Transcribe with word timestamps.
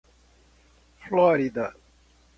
Flórida 1.05 1.69